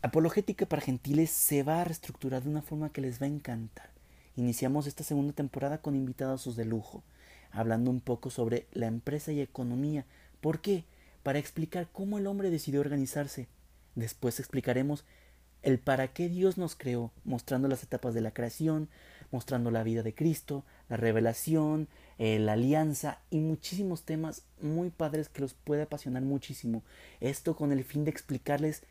[0.00, 3.90] Apologética para Gentiles se va a reestructurar de una forma que les va a encantar.
[4.36, 7.02] Iniciamos esta segunda temporada con invitados de lujo,
[7.50, 10.04] hablando un poco sobre la empresa y economía.
[10.40, 10.84] ¿Por qué?
[11.24, 13.48] Para explicar cómo el hombre decidió organizarse.
[13.96, 15.04] Después explicaremos
[15.62, 18.88] el para qué Dios nos creó, mostrando las etapas de la creación,
[19.32, 21.88] mostrando la vida de Cristo, la revelación,
[22.18, 26.84] eh, la alianza y muchísimos temas muy padres que los puede apasionar muchísimo.
[27.18, 28.84] Esto con el fin de explicarles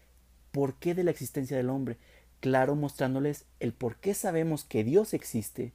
[0.57, 1.97] por qué de la existencia del hombre,
[2.39, 5.71] claro mostrándoles el por qué sabemos que Dios existe,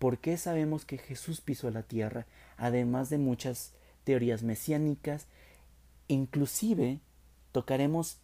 [0.00, 2.26] por qué sabemos que Jesús pisó la tierra,
[2.56, 3.72] además de muchas
[4.02, 5.28] teorías mesiánicas,
[6.08, 6.98] inclusive
[7.52, 8.18] tocaremos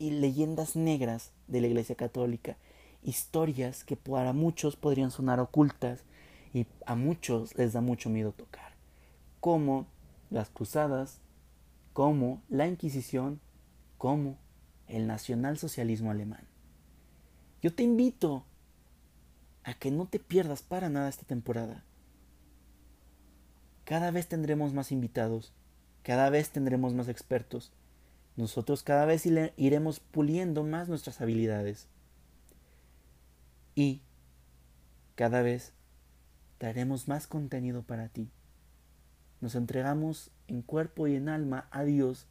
[0.00, 2.56] leyendas negras de la Iglesia Católica,
[3.04, 6.02] historias que para muchos podrían sonar ocultas
[6.52, 8.72] y a muchos les da mucho miedo tocar,
[9.38, 9.86] como
[10.30, 11.20] las cruzadas,
[11.92, 13.38] como la Inquisición,
[13.98, 14.42] como
[14.88, 16.46] el nacionalsocialismo alemán.
[17.62, 18.44] Yo te invito
[19.62, 21.84] a que no te pierdas para nada esta temporada.
[23.84, 25.52] Cada vez tendremos más invitados,
[26.02, 27.72] cada vez tendremos más expertos.
[28.36, 29.24] Nosotros cada vez
[29.56, 31.88] iremos puliendo más nuestras habilidades.
[33.74, 34.02] Y
[35.14, 35.72] cada vez
[36.60, 38.30] daremos más contenido para ti.
[39.40, 42.26] Nos entregamos en cuerpo y en alma a Dios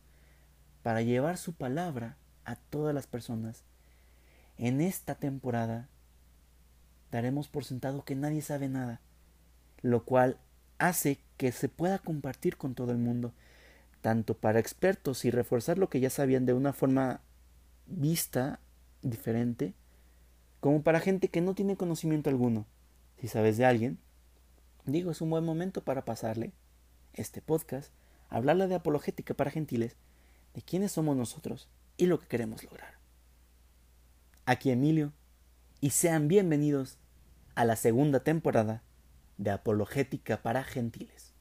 [0.84, 3.64] para llevar su palabra a todas las personas.
[4.58, 5.88] En esta temporada
[7.12, 9.02] daremos por sentado que nadie sabe nada,
[9.82, 10.38] lo cual
[10.78, 13.34] hace que se pueda compartir con todo el mundo,
[14.02, 17.22] tanto para expertos y reforzar lo que ya sabían de una forma
[17.86, 18.60] vista
[19.02, 19.74] diferente,
[20.60, 22.66] como para gente que no tiene conocimiento alguno.
[23.20, 24.00] Si sabes de alguien,
[24.86, 26.52] digo, es un buen momento para pasarle
[27.14, 27.92] este podcast,
[28.30, 29.96] hablarle de apologética para gentiles,
[30.54, 32.98] de quiénes somos nosotros, y lo que queremos lograr.
[34.46, 35.14] Aquí Emilio,
[35.80, 36.98] y sean bienvenidos
[37.56, 38.84] a la segunda temporada
[39.38, 41.33] de Apologética para Gentiles.